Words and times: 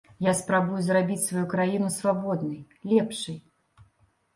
Я 0.27 0.31
спрабую 0.37 0.79
зрабіць 0.87 1.23
сваю 1.27 1.45
краіну 1.53 1.93
свабоднай, 1.99 2.61
лепшай. 2.95 3.43